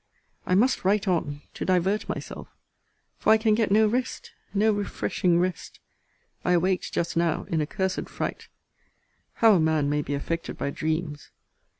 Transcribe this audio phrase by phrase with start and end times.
[0.47, 2.47] I must write on, to divert myself:
[3.19, 5.79] for I can get no rest; no refreshing rest.
[6.43, 8.47] I awaked just now in a cursed fright.
[9.33, 11.29] How a man may be affected by dreams!